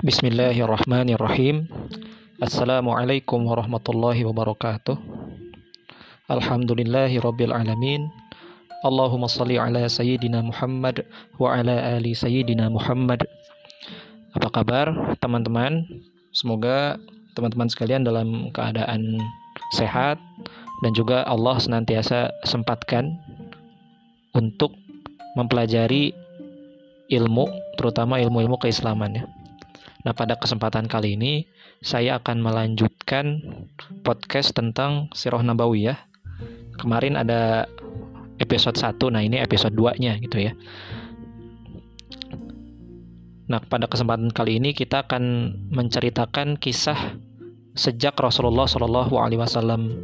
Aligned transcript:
Bismillahirrahmanirrahim. 0.00 1.68
Assalamualaikum 2.40 3.44
warahmatullahi 3.44 4.24
wabarakatuh. 4.24 4.96
Alhamdulillahi 6.24 7.20
rabbil 7.20 7.52
alamin. 7.52 8.08
Allahumma 8.80 9.28
salli 9.28 9.60
ala 9.60 9.84
sayyidina 9.84 10.40
Muhammad 10.40 11.04
wa 11.36 11.52
ala 11.52 12.00
ali 12.00 12.16
sayyidina 12.16 12.72
Muhammad. 12.72 13.28
Apa 14.32 14.48
kabar 14.48 15.20
teman-teman? 15.20 15.84
Semoga 16.32 16.96
teman-teman 17.36 17.68
sekalian 17.68 18.00
dalam 18.00 18.48
keadaan 18.56 19.20
sehat 19.76 20.16
dan 20.80 20.96
juga 20.96 21.28
Allah 21.28 21.60
senantiasa 21.60 22.32
sempatkan 22.48 23.20
untuk 24.32 24.72
mempelajari 25.36 26.16
ilmu, 27.12 27.52
terutama 27.76 28.16
ilmu-ilmu 28.16 28.56
keislaman 28.64 29.20
ya. 29.20 29.28
Nah, 30.00 30.16
pada 30.16 30.36
kesempatan 30.40 30.88
kali 30.88 31.16
ini 31.16 31.44
saya 31.84 32.16
akan 32.16 32.40
melanjutkan 32.40 33.44
podcast 34.00 34.56
tentang 34.56 35.12
Sirah 35.12 35.44
Nabawiyah. 35.44 36.08
Kemarin 36.80 37.20
ada 37.20 37.68
episode 38.40 38.80
1, 38.80 38.96
nah 39.12 39.20
ini 39.20 39.36
episode 39.36 39.76
2-nya 39.76 40.16
gitu 40.24 40.40
ya. 40.40 40.56
Nah, 43.52 43.60
pada 43.60 43.84
kesempatan 43.84 44.32
kali 44.32 44.56
ini 44.56 44.72
kita 44.72 45.04
akan 45.04 45.52
menceritakan 45.68 46.56
kisah 46.56 47.20
sejak 47.76 48.16
Rasulullah 48.16 48.64
Shallallahu 48.64 49.20
alaihi 49.20 49.42
wasallam 49.42 50.00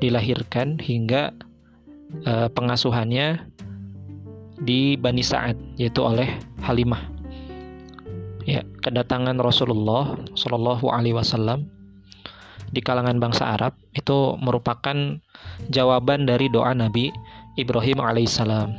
dilahirkan 0.00 0.80
hingga 0.80 1.36
uh, 2.24 2.48
pengasuhannya 2.56 3.44
di 4.64 4.96
Bani 4.96 5.20
Sa'ad 5.20 5.60
yaitu 5.76 6.00
oleh 6.00 6.40
Halimah 6.64 7.19
ya 8.50 8.66
kedatangan 8.82 9.38
Rasulullah 9.38 10.18
Shallallahu 10.34 10.90
Alaihi 10.90 11.14
Wasallam 11.14 11.70
di 12.74 12.82
kalangan 12.82 13.22
bangsa 13.22 13.54
Arab 13.54 13.78
itu 13.94 14.34
merupakan 14.42 14.94
jawaban 15.70 16.26
dari 16.26 16.50
doa 16.50 16.74
Nabi 16.74 17.14
Ibrahim 17.58 18.02
alaihissalam. 18.02 18.74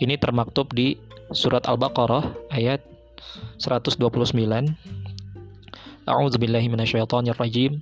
Ini 0.00 0.20
termaktub 0.20 0.72
di 0.76 0.96
surat 1.32 1.64
Al-Baqarah 1.64 2.52
ayat 2.52 2.84
129. 3.60 4.00
A'udzu 6.06 6.36
billahi 6.38 6.68
minasyaitonir 6.68 7.36
rajim. 7.36 7.80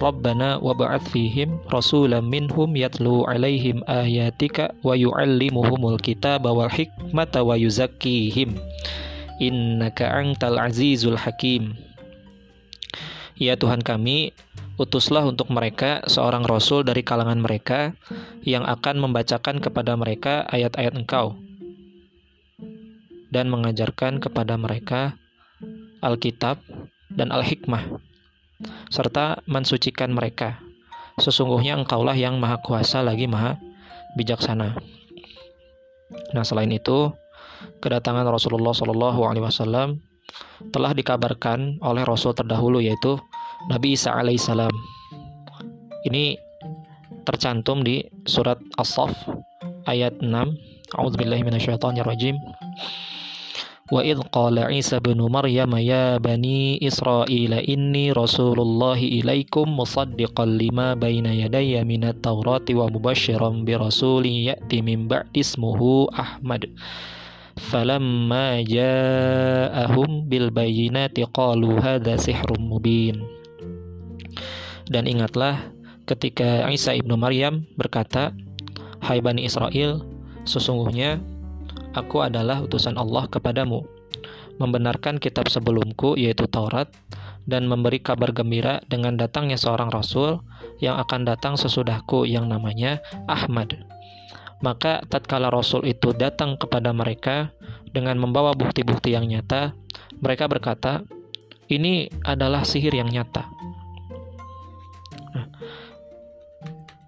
Rabbana 0.00 0.56
wa 0.64 0.72
ba'ath 0.72 1.12
fihim 1.12 1.60
rasulan 1.68 2.24
minhum 2.24 2.72
yatlu 2.72 3.28
alaihim 3.28 3.84
ayatika 3.84 4.72
wa 4.80 4.96
yu'allimuhumul 4.96 6.00
kitaba 6.00 6.56
wal 6.56 6.72
hikmata 6.72 7.44
wa 7.44 7.52
yuzakkihim 7.52 8.56
innaka 9.40 10.06
antal 10.12 10.60
azizul 10.60 11.16
hakim. 11.16 11.74
Ya 13.40 13.56
Tuhan 13.56 13.80
kami, 13.80 14.36
utuslah 14.76 15.24
untuk 15.24 15.48
mereka 15.48 16.04
seorang 16.04 16.44
rasul 16.44 16.84
dari 16.84 17.00
kalangan 17.00 17.40
mereka 17.40 17.96
yang 18.44 18.68
akan 18.68 19.00
membacakan 19.00 19.64
kepada 19.64 19.96
mereka 19.96 20.44
ayat-ayat 20.52 20.92
Engkau 20.92 21.40
dan 23.32 23.48
mengajarkan 23.48 24.20
kepada 24.20 24.60
mereka 24.60 25.16
Alkitab 26.04 26.60
dan 27.08 27.32
Al-Hikmah 27.32 28.00
serta 28.92 29.40
mensucikan 29.48 30.12
mereka. 30.12 30.60
Sesungguhnya 31.16 31.80
Engkaulah 31.80 32.16
yang 32.16 32.36
Maha 32.36 32.60
Kuasa 32.60 33.00
lagi 33.00 33.24
Maha 33.24 33.56
Bijaksana. 34.20 34.76
Nah, 36.34 36.44
selain 36.44 36.72
itu, 36.74 37.14
kedatangan 37.80 38.26
Rasulullah 38.28 38.72
Shallallahu 38.76 39.20
Alaihi 39.26 39.44
Wasallam 39.44 40.00
telah 40.70 40.94
dikabarkan 40.94 41.80
oleh 41.82 42.04
Rasul 42.06 42.36
terdahulu 42.36 42.78
yaitu 42.78 43.18
Nabi 43.68 43.98
Isa 43.98 44.14
alaihissalam. 44.14 44.72
Ini 46.06 46.38
tercantum 47.28 47.84
di 47.84 48.00
surat 48.24 48.56
As-Saff 48.80 49.12
ayat 49.84 50.16
6. 50.22 50.30
A'udzubillahi. 50.96 51.44
Wa 53.90 54.06
idh 54.06 54.22
qala 54.30 54.70
Isa 54.70 55.02
bin 55.02 55.18
Maryam 55.18 55.74
ya 55.82 56.14
bani 56.22 56.78
Israil 56.78 57.58
inni 57.66 58.14
rasulullahi 58.14 59.18
ilaikum 59.18 59.66
musaddiqan 59.66 60.46
lima 60.46 60.94
baina 60.94 61.34
yadayya 61.34 61.82
minat 61.82 62.22
taurati 62.22 62.70
wa 62.78 62.86
mubashiran 62.86 63.66
bi 63.66 63.74
rasulin 63.74 64.46
ya'ti 64.54 64.78
min 64.78 65.10
ba'di 65.10 65.42
ismuhu 65.42 66.06
Ahmad 66.14 66.70
falamma 67.68 68.64
ja'ahum 68.64 70.24
bil 70.24 70.48
bayyinati 70.48 71.28
qalu 71.28 71.76
hadza 71.76 72.16
sihrun 72.16 72.64
mubin. 72.64 73.20
Dan 74.88 75.04
ingatlah 75.04 75.70
ketika 76.08 76.66
Isa 76.72 76.96
ibnu 76.96 77.14
Maryam 77.14 77.68
berkata 77.76 78.32
Hai 79.04 79.22
Bani 79.22 79.44
Israel 79.46 80.02
sesungguhnya 80.48 81.20
aku 81.94 82.24
adalah 82.24 82.64
utusan 82.64 82.98
Allah 82.98 83.28
kepadamu 83.30 83.84
membenarkan 84.58 85.16
kitab 85.22 85.46
sebelumku 85.48 86.18
yaitu 86.18 86.44
Taurat 86.50 86.90
dan 87.48 87.64
memberi 87.64 88.02
kabar 88.02 88.34
gembira 88.34 88.84
dengan 88.90 89.16
datangnya 89.16 89.56
seorang 89.56 89.88
rasul 89.88 90.44
yang 90.82 91.00
akan 91.00 91.24
datang 91.24 91.54
sesudahku 91.56 92.28
yang 92.28 92.50
namanya 92.50 93.00
Ahmad 93.24 93.78
maka 94.60 95.00
tatkala 95.08 95.48
Rasul 95.48 95.88
itu 95.88 96.12
datang 96.12 96.56
kepada 96.60 96.92
mereka 96.92 97.52
dengan 97.90 98.20
membawa 98.20 98.52
bukti-bukti 98.54 99.16
yang 99.16 99.26
nyata, 99.26 99.72
mereka 100.20 100.46
berkata, 100.46 101.02
"Ini 101.66 102.12
adalah 102.22 102.62
sihir 102.62 102.94
yang 102.94 103.08
nyata." 103.08 103.48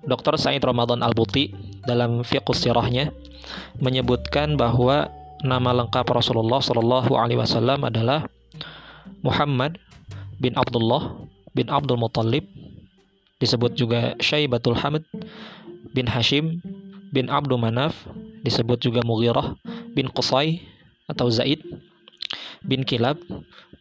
Dr. 0.03 0.35
Said 0.35 0.65
Ramadan 0.67 0.99
Al-Buti 0.99 1.55
dalam 1.87 2.27
fiqh 2.27 2.51
sirahnya 2.59 3.15
menyebutkan 3.79 4.59
bahwa 4.59 5.07
nama 5.47 5.71
lengkap 5.71 6.07
Rasulullah 6.11 6.59
Shallallahu 6.59 7.15
alaihi 7.15 7.39
wasallam 7.39 7.87
adalah 7.87 8.27
Muhammad 9.23 9.79
bin 10.43 10.59
Abdullah 10.59 11.23
bin 11.55 11.71
Abdul 11.71 11.99
Muttalib 11.99 12.47
disebut 13.39 13.79
juga 13.79 14.15
Syaibatul 14.19 14.79
Hamid 14.79 15.07
bin 15.95 16.07
Hashim 16.11 16.63
bin 17.13 17.29
Abdul 17.29 17.61
Manaf 17.61 18.09
disebut 18.43 18.81
juga 18.81 19.05
Mughirah 19.05 19.55
bin 19.93 20.09
Qusay 20.09 20.65
atau 21.07 21.29
Zaid 21.29 21.61
bin 22.65 22.83
Kilab 22.83 23.21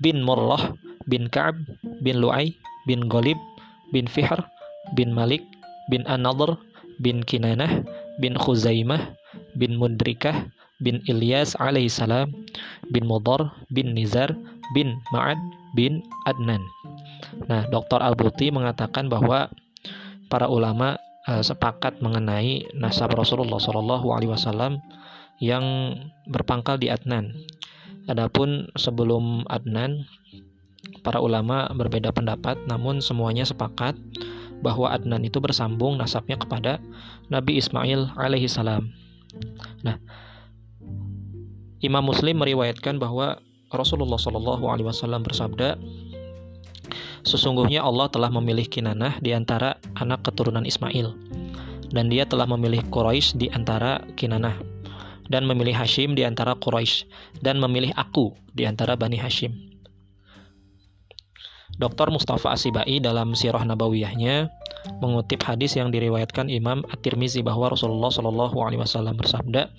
bin 0.03 0.21
Murrah 0.21 0.75
bin 1.07 1.31
Ka'ab 1.31 1.57
bin 2.03 2.19
Lu'ay 2.19 2.53
bin 2.85 3.07
Ghalib 3.07 3.39
bin 3.95 4.05
Fihr 4.05 4.37
bin 4.93 5.15
Malik 5.15 5.41
bin 5.87 6.03
An-Nadr 6.05 6.59
bin 6.99 7.23
Kinanah 7.23 7.81
bin 8.19 8.35
Khuzaimah 8.37 9.15
bin 9.55 9.79
Mudrikah 9.79 10.51
bin 10.81 10.99
Ilyas 11.05 11.53
alaihissalam 11.57 12.33
bin 12.89 13.03
Mudar 13.05 13.53
bin 13.69 13.93
Nizar 13.93 14.33
bin 14.73 14.97
Ma'ad 15.13 15.37
bin 15.77 16.03
Adnan. 16.27 16.61
Nah, 17.47 17.63
Dr. 17.69 18.01
Al-Buti 18.01 18.51
mengatakan 18.51 19.07
bahwa 19.07 19.47
para 20.27 20.49
ulama 20.49 20.97
uh, 21.27 21.43
sepakat 21.43 21.99
mengenai 21.99 22.65
nasab 22.77 23.13
Rasulullah 23.13 23.61
Shallallahu 23.61 24.07
Alaihi 24.13 24.31
Wasallam 24.31 24.81
yang 25.41 25.97
berpangkal 26.29 26.77
di 26.77 26.89
Adnan. 26.89 27.33
Adapun 28.09 28.69
sebelum 28.77 29.45
Adnan, 29.49 30.05
para 31.05 31.21
ulama 31.21 31.69
berbeda 31.73 32.13
pendapat, 32.13 32.57
namun 32.65 33.01
semuanya 33.01 33.45
sepakat 33.45 33.97
bahwa 34.61 34.93
Adnan 34.93 35.25
itu 35.25 35.41
bersambung 35.41 35.97
nasabnya 35.97 36.37
kepada 36.37 36.77
Nabi 37.33 37.57
Ismail 37.57 38.13
alaihi 38.13 38.45
salam. 38.45 38.93
Nah, 39.81 39.97
Imam 41.81 42.05
Muslim 42.05 42.37
meriwayatkan 42.37 43.01
bahwa 43.01 43.41
Rasulullah 43.73 44.21
Shallallahu 44.21 44.69
alaihi 44.69 44.85
wasallam 44.85 45.25
bersabda, 45.25 45.81
Sesungguhnya 47.23 47.83
Allah 47.83 48.07
telah 48.09 48.29
memilih 48.31 48.67
Kinanah 48.67 49.19
di 49.19 49.31
antara 49.35 49.77
anak 49.99 50.25
keturunan 50.25 50.65
Ismail, 50.65 51.13
dan 51.91 52.07
dia 52.07 52.23
telah 52.23 52.47
memilih 52.47 52.81
Quraisy 52.87 53.37
di 53.37 53.47
antara 53.51 54.03
Kinanah, 54.15 54.55
dan 55.27 55.47
memilih 55.47 55.75
Hashim 55.75 56.15
di 56.15 56.27
antara 56.27 56.55
Quraisy, 56.57 57.07
dan 57.39 57.59
memilih 57.59 57.91
aku 57.95 58.35
di 58.51 58.67
antara 58.67 58.99
Bani 58.99 59.19
Hashim. 59.19 59.71
Dr. 61.79 62.11
Mustafa 62.13 62.53
Asibai 62.53 62.99
dalam 62.99 63.33
Sirah 63.33 63.63
Nabawiyahnya 63.63 64.51
mengutip 65.01 65.41
hadis 65.41 65.73
yang 65.79 65.89
diriwayatkan 65.89 66.51
Imam 66.51 66.85
At-Tirmizi 66.93 67.41
bahwa 67.41 67.73
Rasulullah 67.73 68.11
Shallallahu 68.11 68.57
alaihi 68.61 68.81
wasallam 68.81 69.17
bersabda, 69.17 69.71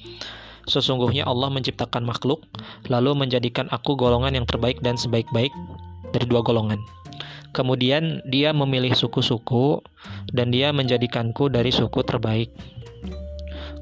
Sesungguhnya 0.70 1.26
Allah 1.26 1.50
menciptakan 1.50 2.06
makhluk, 2.06 2.46
lalu 2.86 3.18
menjadikan 3.18 3.66
aku 3.74 3.98
golongan 3.98 4.38
yang 4.38 4.46
terbaik 4.46 4.78
dan 4.78 4.94
sebaik-baik 4.94 5.50
dari 6.14 6.26
dua 6.26 6.38
golongan. 6.42 6.78
Kemudian 7.52 8.25
dia 8.25 8.56
memilih 8.56 8.96
suku-suku 8.96 9.84
dan 10.32 10.49
dia 10.49 10.72
menjadikanku 10.72 11.52
dari 11.52 11.69
suku 11.69 12.00
terbaik. 12.00 12.49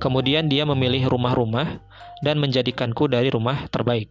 Kemudian 0.03 0.51
dia 0.51 0.67
memilih 0.67 1.07
rumah-rumah 1.07 1.79
dan 2.21 2.43
menjadikanku 2.43 3.07
dari 3.07 3.31
rumah 3.31 3.71
terbaik. 3.71 4.11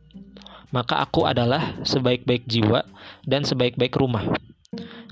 maka 0.70 1.02
aku 1.02 1.26
adalah 1.26 1.82
sebaik-baik 1.82 2.46
jiwa 2.46 2.86
dan 3.26 3.42
sebaik-baik 3.42 3.94
rumah. 3.98 4.26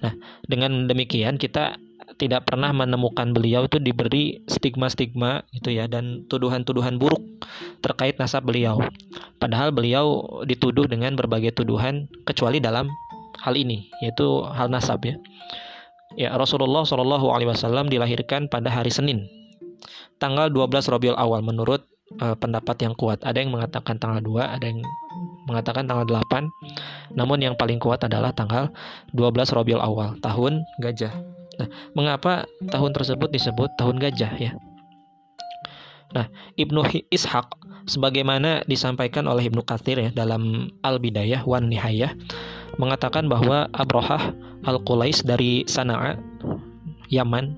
Nah, 0.06 0.14
dengan 0.46 0.86
demikian 0.86 1.42
kita 1.42 1.82
tidak 2.18 2.50
pernah 2.50 2.74
menemukan 2.74 3.30
beliau 3.30 3.66
itu 3.70 3.78
diberi 3.78 4.42
stigma-stigma 4.50 5.46
gitu 5.54 5.70
ya 5.70 5.86
dan 5.86 6.26
tuduhan-tuduhan 6.30 6.98
buruk 6.98 7.22
terkait 7.82 8.18
nasab 8.18 8.46
beliau. 8.46 8.82
Padahal 9.38 9.70
beliau 9.70 10.26
dituduh 10.46 10.90
dengan 10.90 11.14
berbagai 11.14 11.54
tuduhan 11.54 12.10
kecuali 12.26 12.58
dalam 12.58 12.90
hal 13.42 13.54
ini 13.56 13.90
yaitu 14.02 14.44
hal 14.54 14.70
nasab 14.72 15.04
ya. 15.06 15.16
Ya 16.18 16.34
Rasulullah 16.34 16.82
Shallallahu 16.82 17.30
Alaihi 17.30 17.54
Wasallam 17.54 17.94
dilahirkan 17.94 18.50
pada 18.50 18.74
hari 18.74 18.90
Senin, 18.90 19.30
tanggal 20.18 20.50
12 20.50 20.90
Rabiul 20.90 21.14
Awal 21.14 21.46
menurut 21.46 21.86
uh, 22.18 22.34
pendapat 22.34 22.80
yang 22.82 22.98
kuat. 22.98 23.22
Ada 23.22 23.44
yang 23.44 23.54
mengatakan 23.54 24.02
tanggal 24.02 24.24
2, 24.24 24.56
ada 24.58 24.66
yang 24.66 24.82
mengatakan 25.46 25.86
tanggal 25.86 26.08
8. 26.10 27.14
Namun 27.14 27.38
yang 27.44 27.54
paling 27.54 27.78
kuat 27.78 28.02
adalah 28.02 28.34
tanggal 28.34 28.74
12 29.14 29.30
Rabiul 29.54 29.84
Awal, 29.84 30.18
tahun 30.24 30.66
gajah. 30.82 31.14
Nah, 31.58 31.68
mengapa 31.98 32.46
tahun 32.70 32.94
tersebut 32.94 33.30
disebut 33.34 33.70
tahun 33.78 33.98
gajah 33.98 34.34
ya? 34.38 34.52
Nah, 36.14 36.32
Ibnu 36.56 36.82
Ishaq 37.12 37.48
sebagaimana 37.88 38.64
disampaikan 38.68 39.28
oleh 39.28 39.48
Ibnu 39.48 39.64
Katsir 39.64 40.00
ya 40.00 40.10
dalam 40.12 40.72
Al-Bidayah 40.84 41.44
wan 41.44 41.68
Nihayah 41.68 42.16
mengatakan 42.78 43.26
bahwa 43.26 43.70
Abrahah 43.74 44.34
Al-Qulais 44.66 45.26
dari 45.26 45.66
Sana'a 45.66 46.18
Yaman 47.10 47.56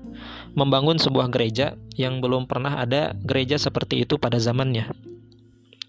membangun 0.56 0.98
sebuah 0.98 1.30
gereja 1.30 1.76
yang 1.94 2.18
belum 2.24 2.46
pernah 2.48 2.80
ada 2.80 3.14
gereja 3.22 3.60
seperti 3.60 4.02
itu 4.02 4.16
pada 4.16 4.40
zamannya 4.40 4.90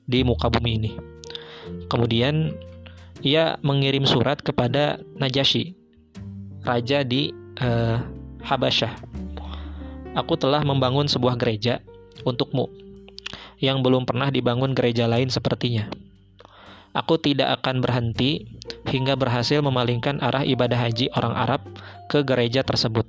di 0.05 0.21
muka 0.27 0.51
bumi 0.51 0.71
ini. 0.77 0.91
Kemudian 1.87 2.51
ia 3.21 3.55
mengirim 3.61 4.03
surat 4.03 4.41
kepada 4.41 4.99
Najasyi, 5.15 5.77
raja 6.65 7.05
di 7.05 7.31
uh, 7.61 8.01
Habasyah. 8.41 8.93
Aku 10.17 10.35
telah 10.35 10.65
membangun 10.65 11.07
sebuah 11.07 11.39
gereja 11.39 11.79
untukmu 12.27 12.67
yang 13.61 13.79
belum 13.85 14.03
pernah 14.03 14.33
dibangun 14.33 14.73
gereja 14.73 15.05
lain 15.07 15.29
sepertinya. 15.29 15.87
Aku 16.91 17.15
tidak 17.15 17.61
akan 17.61 17.79
berhenti 17.79 18.59
hingga 18.87 19.15
berhasil 19.15 19.63
memalingkan 19.63 20.19
arah 20.19 20.43
ibadah 20.43 20.75
haji 20.75 21.07
orang 21.15 21.35
Arab 21.35 21.61
ke 22.11 22.19
gereja 22.27 22.67
tersebut. 22.67 23.07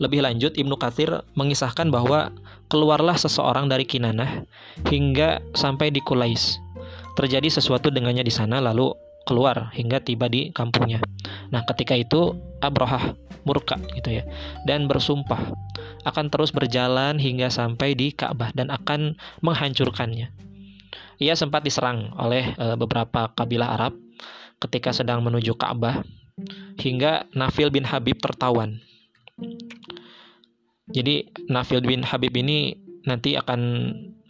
Lebih 0.00 0.24
lanjut, 0.24 0.56
Ibnu 0.56 0.80
Katsir 0.80 1.20
mengisahkan 1.36 1.92
bahwa 1.92 2.32
keluarlah 2.72 3.14
seseorang 3.20 3.68
dari 3.68 3.84
Kinanah 3.84 4.48
hingga 4.88 5.44
sampai 5.52 5.92
di 5.92 6.00
Kulais. 6.00 6.56
Terjadi 7.12 7.52
sesuatu 7.52 7.92
dengannya 7.92 8.24
di 8.24 8.32
sana 8.32 8.56
lalu 8.56 8.96
keluar 9.28 9.68
hingga 9.76 10.00
tiba 10.00 10.32
di 10.32 10.48
kampungnya. 10.50 11.04
Nah, 11.52 11.62
ketika 11.68 11.92
itu 11.92 12.32
Abrahah 12.64 13.12
murka 13.42 13.74
gitu 13.98 14.22
ya 14.22 14.24
dan 14.64 14.86
bersumpah 14.86 15.50
akan 16.06 16.30
terus 16.30 16.54
berjalan 16.54 17.18
hingga 17.18 17.50
sampai 17.50 17.94
di 17.94 18.14
Ka'bah 18.14 18.54
dan 18.54 18.70
akan 18.70 19.18
menghancurkannya. 19.42 20.30
Ia 21.22 21.38
sempat 21.38 21.62
diserang 21.62 22.10
oleh 22.18 22.50
e, 22.58 22.66
beberapa 22.74 23.30
kabilah 23.30 23.78
Arab 23.78 23.94
ketika 24.58 24.90
sedang 24.90 25.22
menuju 25.22 25.54
Ka'bah 25.54 26.02
hingga 26.82 27.30
Nafil 27.30 27.70
bin 27.70 27.86
Habib 27.86 28.18
tertawan. 28.18 28.82
Jadi 30.90 31.30
Nafil 31.46 31.78
bin 31.86 32.02
Habib 32.02 32.34
ini 32.34 32.74
nanti 33.06 33.38
akan 33.38 33.60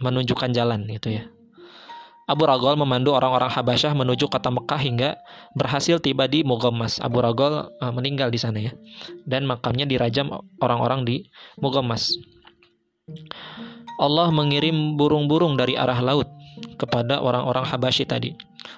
menunjukkan 0.05 0.53
jalan 0.53 0.85
gitu 0.93 1.17
ya. 1.17 1.25
Abu 2.29 2.47
Ragol 2.47 2.79
memandu 2.79 3.13
orang-orang 3.13 3.51
Habasyah 3.51 3.93
menuju 3.99 4.31
kota 4.31 4.49
Mekah 4.49 4.81
hingga 4.81 5.11
berhasil 5.59 5.99
tiba 5.99 6.31
di 6.31 6.47
Mugammas. 6.47 7.03
Abu 7.03 7.19
Ragol 7.19 7.67
uh, 7.67 7.93
meninggal 7.93 8.31
di 8.31 8.39
sana 8.39 8.63
ya. 8.63 8.73
Dan 9.27 9.45
makamnya 9.45 9.85
dirajam 9.85 10.31
orang-orang 10.63 11.03
di 11.03 11.17
Mugammas. 11.59 12.15
Allah 13.99 14.31
mengirim 14.31 14.95
burung-burung 14.95 15.59
dari 15.59 15.75
arah 15.75 15.99
laut 15.99 16.31
kepada 16.77 17.21
orang-orang 17.23 17.65
Habasyi 17.65 18.05
tadi. 18.05 18.35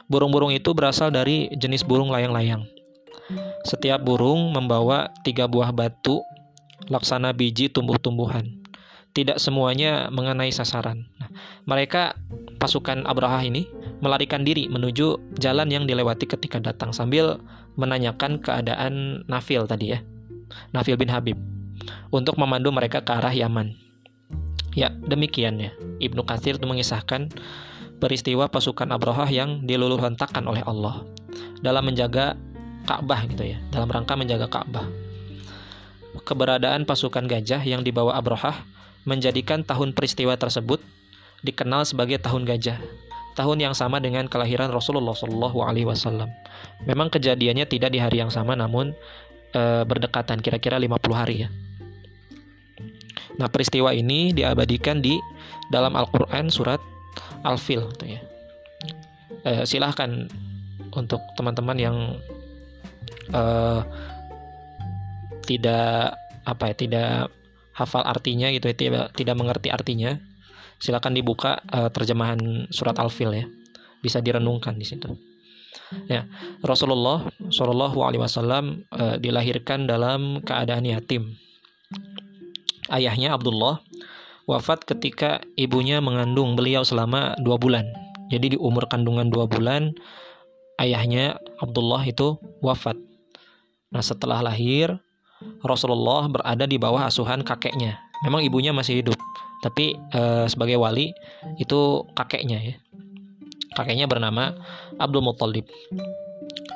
Burung-burung 0.07 0.53
itu 0.53 0.73
berasal 0.73 1.11
dari 1.13 1.51
jenis 1.55 1.85
burung 1.85 2.13
layang-layang. 2.13 2.65
Setiap 3.65 4.05
burung 4.05 4.53
membawa 4.53 5.09
tiga 5.25 5.49
buah 5.49 5.73
batu 5.73 6.21
laksana 6.93 7.33
biji 7.33 7.73
tumbuh-tumbuhan 7.73 8.65
tidak 9.15 9.39
semuanya 9.39 10.11
mengenai 10.11 10.51
sasaran. 10.51 11.07
Nah, 11.23 11.31
mereka 11.71 12.19
pasukan 12.59 13.07
Abraha 13.07 13.47
ini 13.47 13.71
melarikan 14.03 14.43
diri 14.43 14.67
menuju 14.67 15.39
jalan 15.39 15.71
yang 15.71 15.87
dilewati 15.87 16.27
ketika 16.27 16.59
datang 16.59 16.91
sambil 16.91 17.39
menanyakan 17.79 18.43
keadaan 18.43 19.23
Nafil 19.31 19.71
tadi 19.71 19.95
ya. 19.95 20.03
Nafil 20.75 20.99
bin 20.99 21.09
Habib 21.09 21.39
untuk 22.11 22.35
memandu 22.37 22.75
mereka 22.75 23.07
ke 23.07 23.15
arah 23.15 23.33
Yaman. 23.33 23.84
Ya, 24.75 24.91
demikian 24.91 25.63
ya. 25.63 25.71
Ibnu 26.03 26.27
Katsir 26.27 26.59
itu 26.59 26.67
mengisahkan 26.67 27.31
peristiwa 28.03 28.51
pasukan 28.51 28.91
Abraha 28.91 29.31
yang 29.31 29.65
diluluh 29.65 29.99
hentakan 30.03 30.51
oleh 30.51 30.61
Allah 30.67 31.07
dalam 31.63 31.87
menjaga 31.87 32.35
Ka'bah 32.85 33.25
gitu 33.31 33.57
ya, 33.57 33.59
dalam 33.73 33.89
rangka 33.89 34.13
menjaga 34.19 34.51
Ka'bah. 34.51 34.85
Keberadaan 36.21 36.85
pasukan 36.85 37.27
gajah 37.27 37.63
yang 37.65 37.81
dibawa 37.81 38.15
Abraha 38.19 38.63
menjadikan 39.09 39.65
tahun 39.65 39.97
peristiwa 39.97 40.37
tersebut 40.37 40.85
dikenal 41.45 41.85
sebagai 41.89 42.21
tahun 42.21 42.49
gajah, 42.49 42.81
tahun 43.37 43.59
yang 43.61 43.75
sama 43.77 44.01
dengan 44.01 44.29
kelahiran 44.29 44.73
Rasulullah 44.73 45.13
Shallallahu 45.13 45.59
Alaihi 45.65 45.89
Wasallam. 45.89 46.33
Memang 46.89 47.13
kejadiannya 47.13 47.69
tidak 47.69 47.93
di 47.93 48.01
hari 48.01 48.25
yang 48.25 48.33
sama, 48.33 48.57
namun 48.57 48.97
e, 49.53 49.63
berdekatan, 49.85 50.41
kira-kira 50.41 50.81
50 50.81 51.13
hari 51.13 51.45
ya. 51.45 51.49
Nah 53.41 53.49
peristiwa 53.51 53.91
ini 53.91 54.31
diabadikan 54.31 55.03
di 55.03 55.19
dalam 55.73 55.95
Al-Quran 55.99 56.53
surat 56.53 56.79
Al-Fil, 57.45 57.85
gitu 57.95 58.05
ya. 58.09 58.21
E, 59.45 59.51
silahkan 59.69 60.29
untuk 60.95 61.21
teman-teman 61.37 61.77
yang 61.77 61.97
e, 63.29 63.43
tidak 65.45 66.17
apa 66.45 66.73
ya 66.73 66.75
tidak 66.77 67.13
hafal 67.75 68.05
artinya 68.07 68.49
gitu 68.53 68.71
ya 68.71 68.77
tidak 68.77 69.05
tidak 69.17 69.37
mengerti 69.37 69.69
artinya 69.69 70.17
silakan 70.79 71.17
dibuka 71.17 71.65
uh, 71.73 71.89
terjemahan 71.89 72.69
surat 72.69 72.97
al-fil 73.01 73.33
ya. 73.33 73.47
Bisa 74.05 74.21
direnungkan 74.21 74.77
di 74.77 74.85
situ. 74.85 75.17
Ya 76.07 76.29
Rasulullah 76.61 77.29
Shallallahu 77.51 77.99
Alaihi 78.05 78.23
Wasallam 78.23 78.85
uh, 78.93 79.17
dilahirkan 79.19 79.89
dalam 79.89 80.45
keadaan 80.45 80.87
yatim 80.87 81.35
ayahnya 82.93 83.33
Abdullah 83.37 83.81
wafat 84.45 84.85
ketika 84.85 85.41
ibunya 85.57 86.03
mengandung 86.05 86.57
beliau 86.59 86.85
selama 86.85 87.37
dua 87.41 87.57
bulan 87.57 87.89
jadi 88.29 88.57
di 88.57 88.59
umur 88.61 88.89
kandungan 88.91 89.33
dua 89.33 89.49
bulan 89.49 89.97
ayahnya 90.81 91.41
Abdullah 91.61 92.05
itu 92.05 92.37
wafat 92.61 92.97
nah 93.89 94.03
setelah 94.03 94.43
lahir 94.43 95.01
Rasulullah 95.65 96.29
berada 96.29 96.65
di 96.65 96.77
bawah 96.77 97.09
asuhan 97.09 97.45
kakeknya. 97.45 98.01
Memang 98.25 98.41
ibunya 98.45 98.73
masih 98.73 99.05
hidup, 99.05 99.19
tapi 99.61 99.97
e, 99.97 100.49
sebagai 100.49 100.81
wali 100.81 101.13
itu 101.61 102.05
kakeknya 102.17 102.59
ya. 102.61 102.77
Kakeknya 103.75 104.07
bernama 104.07 104.55
Abdul 104.97 105.25
Muthalib. 105.25 105.67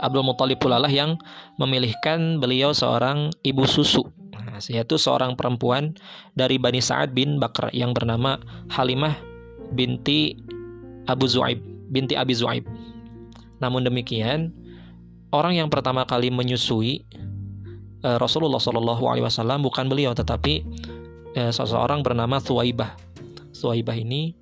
Abdul 0.03 0.27
Muthalib 0.27 0.59
pula 0.59 0.83
lah 0.83 0.91
yang 0.91 1.17
memilihkan 1.57 2.43
beliau 2.43 2.75
seorang 2.75 3.31
ibu 3.47 3.65
susu, 3.65 4.05
yaitu 4.67 4.99
seorang 4.99 5.39
perempuan 5.39 5.95
dari 6.35 6.59
Bani 6.59 6.83
Sa'ad 6.83 7.15
bin 7.15 7.39
Bakr 7.39 7.71
yang 7.71 7.95
bernama 7.95 8.43
Halimah 8.75 9.15
binti 9.79 10.35
Abu 11.07 11.31
Zu'aib, 11.31 11.63
binti 11.95 12.19
Abi 12.19 12.35
Zu'aib. 12.35 12.67
Namun 13.63 13.87
demikian, 13.87 14.51
orang 15.31 15.55
yang 15.55 15.71
pertama 15.71 16.03
kali 16.03 16.35
menyusui 16.35 17.07
Eh, 17.99 18.19
Rasulullah 18.23 18.63
Wasallam 19.27 19.67
bukan 19.67 19.91
beliau 19.91 20.15
tetapi 20.15 20.63
uh, 21.35 21.51
seseorang 21.51 22.07
bernama 22.07 22.39
Thuwaibah. 22.39 22.95
Thuwaibah 23.51 23.99
ini 23.99 24.39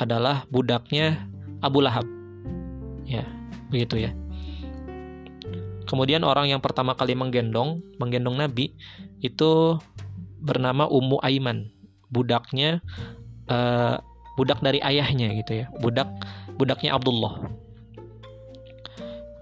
adalah 0.00 0.48
budaknya 0.48 1.28
Abu 1.60 1.84
Lahab. 1.84 2.08
Ya, 3.04 3.28
begitu 3.68 4.08
ya. 4.08 4.16
Kemudian 5.90 6.22
orang 6.22 6.46
yang 6.46 6.62
pertama 6.62 6.94
kali 6.94 7.18
menggendong, 7.18 7.82
menggendong 7.98 8.38
Nabi 8.38 8.78
itu 9.18 9.74
bernama 10.38 10.86
Ummu 10.86 11.18
Aiman, 11.26 11.66
budaknya 12.14 12.78
uh, 13.50 13.98
budak 14.38 14.62
dari 14.62 14.78
ayahnya 14.86 15.34
gitu 15.34 15.66
ya, 15.66 15.66
budak 15.82 16.06
budaknya 16.54 16.94
Abdullah. 16.94 17.50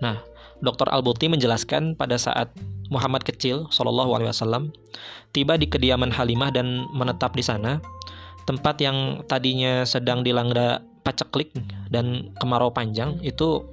Nah, 0.00 0.24
Dr. 0.64 0.88
Al-Buti 0.88 1.28
menjelaskan 1.28 1.94
pada 2.00 2.16
saat 2.16 2.48
Muhammad 2.88 3.28
kecil 3.28 3.68
Shallallahu 3.68 4.16
Alaihi 4.16 4.32
Wasallam 4.32 4.72
tiba 5.36 5.60
di 5.60 5.68
kediaman 5.68 6.08
Halimah 6.08 6.48
dan 6.48 6.88
menetap 6.96 7.36
di 7.36 7.44
sana, 7.44 7.78
tempat 8.48 8.80
yang 8.80 9.20
tadinya 9.28 9.84
sedang 9.84 10.24
dilanda 10.24 10.80
paceklik 11.04 11.52
dan 11.92 12.32
kemarau 12.40 12.72
panjang 12.72 13.20
itu 13.20 13.68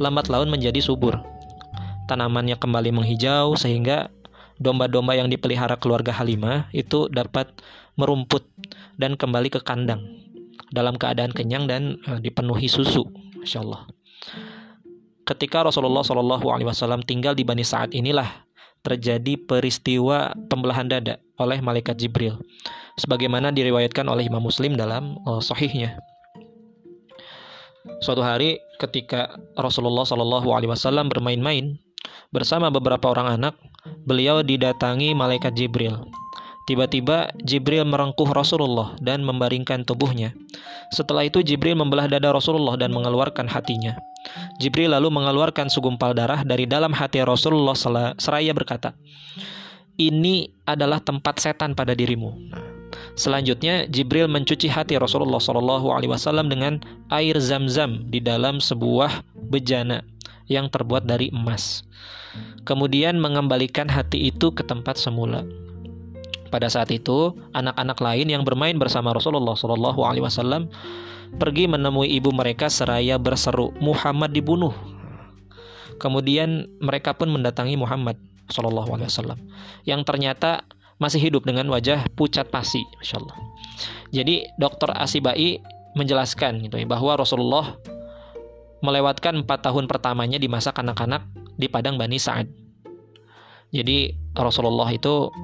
lambat 0.00 0.32
laun 0.32 0.48
menjadi 0.48 0.80
subur. 0.80 1.35
Tanamannya 2.06 2.54
kembali 2.54 2.94
menghijau 2.94 3.58
sehingga 3.58 4.14
domba-domba 4.62 5.18
yang 5.18 5.28
dipelihara 5.28 5.76
keluarga 5.76 6.14
Halimah 6.14 6.70
itu 6.70 7.10
dapat 7.10 7.50
merumput 7.98 8.46
dan 8.96 9.18
kembali 9.18 9.52
ke 9.52 9.60
kandang 9.60 10.00
dalam 10.70 10.94
keadaan 10.96 11.34
kenyang 11.34 11.66
dan 11.66 11.98
uh, 12.06 12.18
dipenuhi 12.22 12.70
susu, 12.70 13.06
Masya 13.42 13.62
Allah. 13.62 13.82
Ketika 15.26 15.66
Rasulullah 15.66 16.06
Shallallahu 16.06 16.46
Alaihi 16.54 16.68
Wasallam 16.70 17.02
tinggal 17.02 17.34
di 17.34 17.42
Bani 17.42 17.66
Saad 17.66 17.90
inilah 17.90 18.46
terjadi 18.86 19.34
peristiwa 19.42 20.30
pembelahan 20.46 20.86
dada 20.86 21.18
oleh 21.42 21.58
malaikat 21.58 21.98
Jibril, 21.98 22.38
sebagaimana 22.94 23.50
diriwayatkan 23.50 24.06
oleh 24.06 24.30
Imam 24.30 24.46
Muslim 24.46 24.78
dalam 24.78 25.18
uh, 25.26 25.42
Sahihnya. 25.42 25.98
Suatu 28.02 28.22
hari 28.22 28.58
ketika 28.78 29.38
Rasulullah 29.58 30.06
Shallallahu 30.06 30.54
Alaihi 30.54 30.70
Wasallam 30.70 31.10
bermain-main 31.10 31.78
bersama 32.30 32.68
beberapa 32.68 33.10
orang 33.10 33.40
anak, 33.40 33.54
beliau 34.04 34.42
didatangi 34.42 35.14
malaikat 35.14 35.54
Jibril. 35.54 36.06
Tiba-tiba 36.66 37.30
Jibril 37.46 37.86
merengkuh 37.86 38.26
Rasulullah 38.34 38.98
dan 38.98 39.22
membaringkan 39.22 39.86
tubuhnya. 39.86 40.34
Setelah 40.90 41.22
itu 41.22 41.38
Jibril 41.38 41.78
membelah 41.78 42.10
dada 42.10 42.34
Rasulullah 42.34 42.74
dan 42.74 42.90
mengeluarkan 42.90 43.46
hatinya. 43.46 43.94
Jibril 44.58 44.90
lalu 44.90 45.14
mengeluarkan 45.14 45.70
segumpal 45.70 46.10
darah 46.10 46.42
dari 46.42 46.66
dalam 46.66 46.90
hati 46.90 47.22
Rasulullah 47.22 47.78
seraya 48.18 48.50
berkata, 48.50 48.98
"Ini 49.94 50.50
adalah 50.66 50.98
tempat 50.98 51.38
setan 51.38 51.78
pada 51.78 51.94
dirimu." 51.94 52.34
Selanjutnya 53.14 53.86
Jibril 53.86 54.26
mencuci 54.26 54.66
hati 54.66 54.98
Rasulullah 54.98 55.38
Wasallam 55.38 56.50
dengan 56.50 56.82
air 57.14 57.38
zam-zam 57.38 58.02
di 58.10 58.18
dalam 58.18 58.58
sebuah 58.58 59.22
bejana 59.48 60.02
yang 60.46 60.70
terbuat 60.70 61.06
dari 61.06 61.30
emas. 61.30 61.86
Kemudian 62.66 63.16
mengembalikan 63.18 63.86
hati 63.88 64.30
itu 64.30 64.52
ke 64.52 64.66
tempat 64.66 64.98
semula. 64.98 65.46
Pada 66.46 66.70
saat 66.70 66.94
itu, 66.94 67.34
anak-anak 67.52 67.98
lain 67.98 68.26
yang 68.30 68.42
bermain 68.46 68.78
bersama 68.78 69.10
Rasulullah 69.10 69.58
Shallallahu 69.58 70.00
Alaihi 70.06 70.24
Wasallam 70.24 70.70
pergi 71.42 71.66
menemui 71.66 72.06
ibu 72.14 72.30
mereka 72.30 72.70
seraya 72.70 73.18
berseru, 73.18 73.74
Muhammad 73.82 74.30
dibunuh. 74.30 74.72
Kemudian 75.98 76.70
mereka 76.78 77.16
pun 77.16 77.32
mendatangi 77.32 77.74
Muhammad 77.74 78.20
Shallallahu 78.52 78.94
Alaihi 78.94 79.10
Wasallam, 79.10 79.38
yang 79.82 80.06
ternyata 80.06 80.62
masih 81.02 81.18
hidup 81.18 81.42
dengan 81.44 81.66
wajah 81.68 82.06
pucat 82.14 82.46
pasi, 82.48 82.80
Masya 83.02 83.16
Allah. 83.20 83.36
Jadi 84.14 84.46
dokter 84.56 84.88
Asibai 84.94 85.60
menjelaskan 85.98 86.62
gitu 86.62 86.78
ya, 86.78 86.86
bahwa 86.86 87.18
Rasulullah 87.18 87.74
melewatkan 88.86 89.42
empat 89.42 89.66
tahun 89.66 89.90
pertamanya 89.90 90.38
di 90.38 90.46
masa 90.46 90.70
kanak-kanak 90.70 91.26
di 91.58 91.66
padang 91.66 91.98
Bani 91.98 92.22
Sa'ad. 92.22 92.46
Jadi 93.74 94.14
Rasulullah 94.38 94.86
itu 94.94 95.34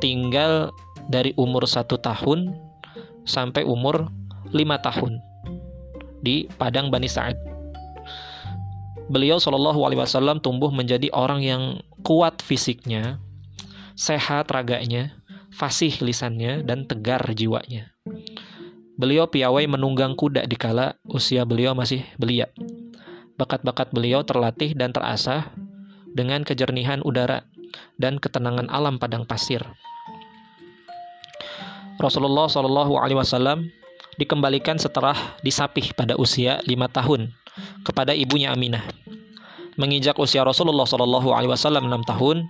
tinggal 0.00 0.72
dari 1.12 1.36
umur 1.36 1.68
satu 1.68 2.00
tahun 2.00 2.56
sampai 3.28 3.68
umur 3.68 4.08
lima 4.56 4.80
tahun 4.80 5.20
di 6.24 6.48
padang 6.56 6.88
Bani 6.88 7.06
Sa'ad. 7.06 7.36
Beliau 9.06 9.38
Shallallahu 9.38 9.86
Alaihi 9.86 10.02
Wasallam 10.02 10.42
tumbuh 10.42 10.72
menjadi 10.72 11.12
orang 11.14 11.38
yang 11.44 11.62
kuat 12.02 12.42
fisiknya, 12.42 13.22
sehat 13.94 14.50
raganya, 14.50 15.14
fasih 15.54 15.94
lisannya, 16.02 16.66
dan 16.66 16.90
tegar 16.90 17.22
jiwanya. 17.30 17.94
Beliau 18.96 19.28
piawai 19.28 19.68
menunggang 19.68 20.16
kuda 20.16 20.48
di 20.48 20.56
kala 20.56 20.96
usia 21.06 21.44
beliau 21.44 21.76
masih 21.76 22.02
belia. 22.16 22.48
Bakat-bakat 23.36 23.92
beliau 23.92 24.24
terlatih 24.24 24.72
dan 24.72 24.96
terasah 24.96 25.52
dengan 26.16 26.40
kejernihan 26.40 27.04
udara 27.04 27.44
dan 28.00 28.16
ketenangan 28.16 28.72
alam 28.72 28.96
padang 28.96 29.28
pasir. 29.28 29.60
Rasulullah 32.00 32.48
Shallallahu 32.48 32.96
Alaihi 33.00 33.16
Wasallam 33.16 33.68
dikembalikan 34.16 34.76
setelah 34.80 35.16
disapih 35.44 35.92
pada 35.92 36.16
usia 36.16 36.60
lima 36.64 36.88
tahun 36.88 37.32
kepada 37.84 38.12
ibunya 38.16 38.52
Aminah. 38.52 38.84
Menginjak 39.76 40.16
usia 40.16 40.40
Rasulullah 40.40 40.88
Shallallahu 40.88 41.32
Alaihi 41.36 41.52
Wasallam 41.52 41.92
enam 41.92 42.00
tahun, 42.04 42.48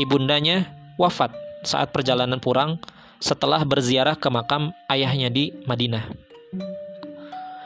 ibundanya 0.00 0.72
wafat 0.96 1.32
saat 1.64 1.92
perjalanan 1.92 2.40
pulang 2.40 2.80
setelah 3.20 3.60
berziarah 3.64 4.16
ke 4.16 4.28
makam 4.32 4.72
ayahnya 4.88 5.28
di 5.28 5.52
Madinah. 5.68 6.08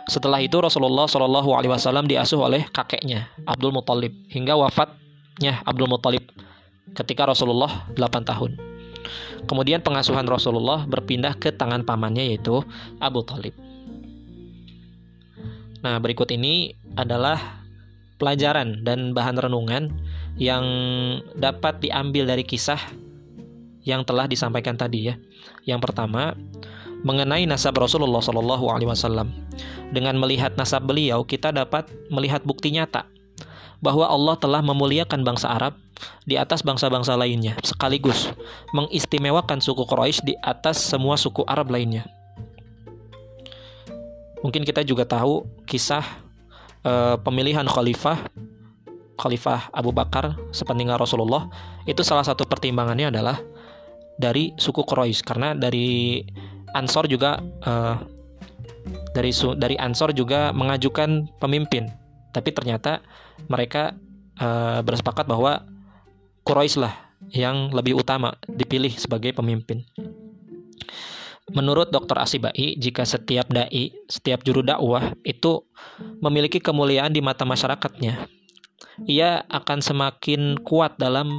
Setelah 0.07 0.39
itu 0.39 0.55
Rasulullah 0.63 1.11
Shallallahu 1.11 1.51
Alaihi 1.59 1.73
Wasallam 1.75 2.07
diasuh 2.07 2.39
oleh 2.39 2.63
kakeknya 2.71 3.27
Abdul 3.43 3.75
Muthalib 3.75 4.15
hingga 4.31 4.55
wafatnya 4.55 5.67
Abdul 5.67 5.91
Muthalib 5.91 6.23
ketika 6.95 7.27
Rasulullah 7.27 7.91
8 7.99 8.23
tahun. 8.23 8.55
Kemudian 9.51 9.83
pengasuhan 9.83 10.27
Rasulullah 10.27 10.87
berpindah 10.87 11.35
ke 11.39 11.51
tangan 11.55 11.83
pamannya 11.83 12.23
yaitu 12.35 12.63
Abu 13.03 13.23
Talib. 13.27 13.55
Nah, 15.83 15.99
berikut 16.03 16.31
ini 16.35 16.75
adalah 16.99 17.63
pelajaran 18.19 18.83
dan 18.83 19.15
bahan 19.15 19.39
renungan 19.39 19.93
yang 20.39 20.65
dapat 21.37 21.83
diambil 21.83 22.27
dari 22.27 22.43
kisah 22.43 22.81
yang 23.87 24.03
telah 24.03 24.27
disampaikan 24.27 24.75
tadi 24.75 25.11
ya. 25.11 25.15
Yang 25.63 25.91
pertama, 25.91 26.35
mengenai 27.07 27.47
nasab 27.47 27.79
Rasulullah 27.79 28.19
Shallallahu 28.19 28.67
alaihi 28.67 28.91
wasallam. 28.91 29.31
Dengan 29.95 30.19
melihat 30.19 30.59
nasab 30.59 30.91
beliau, 30.91 31.23
kita 31.23 31.55
dapat 31.55 31.87
melihat 32.11 32.43
bukti 32.43 32.75
nyata 32.75 33.07
bahwa 33.79 34.11
Allah 34.11 34.35
telah 34.35 34.59
memuliakan 34.67 35.23
bangsa 35.23 35.47
Arab 35.47 35.79
di 36.27 36.35
atas 36.35 36.67
bangsa-bangsa 36.67 37.15
lainnya, 37.15 37.55
sekaligus 37.63 38.35
mengistimewakan 38.75 39.63
suku 39.63 39.87
Quraisy 39.87 40.27
di 40.27 40.35
atas 40.43 40.83
semua 40.83 41.15
suku 41.15 41.47
Arab 41.47 41.71
lainnya. 41.71 42.11
Mungkin 44.43 44.67
kita 44.67 44.83
juga 44.83 45.07
tahu 45.07 45.47
kisah 45.65 46.03
uh, 46.83 47.17
pemilihan 47.23 47.65
khalifah 47.65 48.27
Khalifah 49.17 49.73
Abu 49.73 49.97
Bakar 49.97 50.37
sepeninggal 50.53 51.01
Rasulullah 51.01 51.49
itu 51.89 52.05
salah 52.05 52.21
satu 52.21 52.45
pertimbangannya 52.45 53.09
adalah 53.09 53.41
dari 54.21 54.53
suku 54.61 54.85
Quraisy 54.85 55.25
karena 55.25 55.57
dari 55.57 56.21
Ansor 56.75 57.07
juga 57.07 57.43
uh, 57.63 58.01
dari 59.15 59.31
dari 59.59 59.77
Ansor 59.79 60.15
juga 60.17 60.51
mengajukan 60.51 61.31
pemimpin 61.39 61.91
tapi 62.37 62.53
ternyata 62.53 63.01
mereka 63.49 63.97
uh, 64.37 64.85
bersepakat 64.85 65.25
bahwa 65.25 65.65
Quraisy 66.45 66.85
lah 66.85 66.95
yang 67.33 67.73
lebih 67.73 67.97
utama 67.97 68.37
dipilih 68.45 68.93
sebagai 68.93 69.33
pemimpin. 69.33 69.83
Menurut 71.55 71.95
Dr. 71.95 72.19
Asibai, 72.19 72.75
jika 72.77 73.07
setiap 73.07 73.47
dai, 73.49 73.95
setiap 74.11 74.43
juru 74.43 74.67
dakwah 74.67 75.15
itu 75.23 75.63
memiliki 76.19 76.59
kemuliaan 76.59 77.15
di 77.15 77.23
mata 77.23 77.47
masyarakatnya, 77.47 78.27
ia 79.07 79.47
akan 79.47 79.79
semakin 79.79 80.59
kuat 80.67 80.99
dalam 80.99 81.31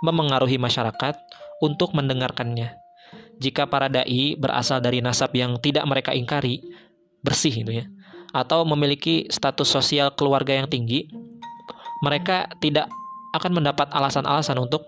memengaruhi 0.00 0.56
masyarakat 0.56 1.12
untuk 1.60 1.92
mendengarkannya. 1.92 2.79
Jika 3.40 3.66
para 3.66 3.88
dai 3.88 4.36
berasal 4.36 4.84
dari 4.84 5.00
nasab 5.00 5.32
yang 5.32 5.56
tidak 5.58 5.88
mereka 5.88 6.12
ingkari, 6.12 6.60
bersih 7.24 7.64
itu 7.64 7.72
ya, 7.80 7.88
atau 8.36 8.68
memiliki 8.68 9.26
status 9.32 9.66
sosial 9.66 10.12
keluarga 10.12 10.52
yang 10.52 10.68
tinggi, 10.68 11.08
mereka 12.04 12.52
tidak 12.60 12.92
akan 13.32 13.62
mendapat 13.62 13.88
alasan-alasan 13.94 14.58
untuk 14.60 14.84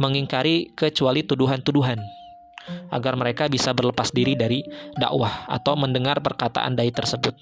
mengingkari 0.00 0.72
kecuali 0.74 1.22
tuduhan-tuduhan 1.22 2.00
agar 2.88 3.14
mereka 3.14 3.44
bisa 3.46 3.76
berlepas 3.76 4.08
diri 4.08 4.32
dari 4.32 4.64
dakwah 4.96 5.44
atau 5.52 5.76
mendengar 5.76 6.24
perkataan 6.24 6.74
dai 6.74 6.88
tersebut. 6.88 7.36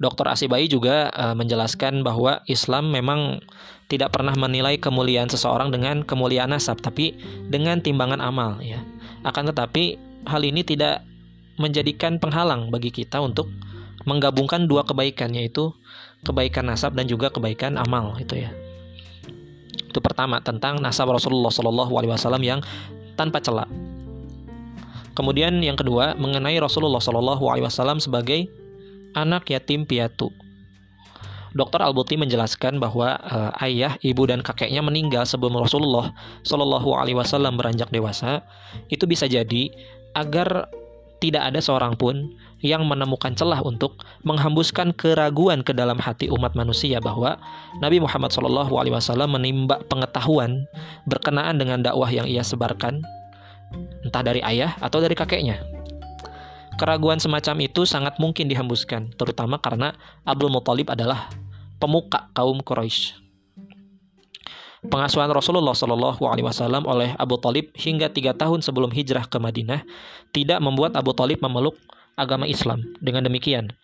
Dr. 0.00 0.32
Asibai 0.32 0.64
juga 0.64 1.12
uh, 1.12 1.36
menjelaskan 1.36 2.00
bahwa 2.00 2.40
Islam 2.48 2.88
memang 2.88 3.44
tidak 3.92 4.16
pernah 4.16 4.32
menilai 4.32 4.80
kemuliaan 4.80 5.28
seseorang 5.28 5.68
dengan 5.68 6.00
kemuliaan 6.08 6.56
nasab, 6.56 6.80
tapi 6.80 7.20
dengan 7.52 7.84
timbangan 7.84 8.24
amal 8.24 8.64
ya. 8.64 8.80
Akan 9.26 9.48
tetapi 9.48 10.00
hal 10.24 10.42
ini 10.44 10.64
tidak 10.64 11.04
menjadikan 11.60 12.16
penghalang 12.16 12.72
bagi 12.72 12.88
kita 12.88 13.20
untuk 13.20 13.52
menggabungkan 14.08 14.64
dua 14.64 14.84
kebaikan 14.88 15.36
yaitu 15.36 15.76
kebaikan 16.24 16.72
nasab 16.72 16.96
dan 16.96 17.04
juga 17.04 17.28
kebaikan 17.28 17.76
amal 17.76 18.16
itu 18.16 18.40
ya. 18.40 18.50
Itu 19.90 20.00
pertama 20.00 20.40
tentang 20.40 20.80
nasab 20.80 21.12
Rasulullah 21.12 21.52
Shallallahu 21.52 21.92
Alaihi 22.00 22.12
Wasallam 22.14 22.42
yang 22.46 22.60
tanpa 23.18 23.42
celah. 23.44 23.68
Kemudian 25.12 25.60
yang 25.60 25.76
kedua 25.76 26.16
mengenai 26.16 26.56
Rasulullah 26.62 27.02
Shallallahu 27.02 27.44
Alaihi 27.50 27.66
Wasallam 27.66 28.00
sebagai 28.00 28.48
anak 29.12 29.50
yatim 29.50 29.84
piatu. 29.84 30.32
Dokter 31.50 31.82
Al-Buti 31.82 32.14
menjelaskan 32.14 32.78
bahwa 32.78 33.18
uh, 33.18 33.50
ayah, 33.66 33.98
ibu 34.00 34.22
dan 34.26 34.40
kakeknya 34.44 34.82
meninggal 34.82 35.26
sebelum 35.26 35.58
Rasulullah 35.58 36.14
Shallallahu 36.46 36.94
Alaihi 36.94 37.18
Wasallam 37.18 37.58
beranjak 37.58 37.90
dewasa. 37.90 38.46
Itu 38.86 39.10
bisa 39.10 39.26
jadi 39.26 39.70
agar 40.14 40.70
tidak 41.20 41.52
ada 41.52 41.60
seorang 41.60 41.94
pun 42.00 42.32
yang 42.64 42.84
menemukan 42.88 43.32
celah 43.36 43.60
untuk 43.64 44.00
menghembuskan 44.24 44.92
keraguan 44.96 45.60
ke 45.64 45.72
dalam 45.72 46.00
hati 46.00 46.28
umat 46.32 46.56
manusia 46.56 47.00
bahwa 47.00 47.36
Nabi 47.80 48.00
Muhammad 48.00 48.32
SAW 48.32 48.68
menimba 49.28 49.80
pengetahuan 49.88 50.64
berkenaan 51.08 51.60
dengan 51.60 51.84
dakwah 51.84 52.08
yang 52.08 52.28
ia 52.28 52.44
sebarkan, 52.44 53.00
entah 54.04 54.22
dari 54.24 54.44
ayah 54.44 54.76
atau 54.80 55.00
dari 55.00 55.16
kakeknya. 55.16 55.79
Keraguan 56.80 57.20
semacam 57.20 57.68
itu 57.68 57.84
sangat 57.84 58.16
mungkin 58.16 58.48
dihembuskan, 58.48 59.12
terutama 59.20 59.60
karena 59.60 59.92
Abdul 60.24 60.48
Muthalib 60.48 60.88
adalah 60.88 61.28
pemuka 61.76 62.32
kaum 62.32 62.64
Quraisy. 62.64 63.20
Pengasuhan 64.88 65.28
Rasulullah 65.28 65.76
Shallallahu 65.76 66.24
Alaihi 66.24 66.48
Wasallam 66.48 66.88
oleh 66.88 67.12
Abu 67.20 67.36
Talib 67.36 67.68
hingga 67.76 68.08
tiga 68.08 68.32
tahun 68.32 68.64
sebelum 68.64 68.88
hijrah 68.96 69.28
ke 69.28 69.36
Madinah 69.36 69.84
tidak 70.32 70.56
membuat 70.64 70.96
Abu 70.96 71.12
Talib 71.12 71.44
memeluk 71.44 71.76
agama 72.16 72.48
Islam. 72.48 72.80
Dengan 73.04 73.28
demikian, 73.28 73.76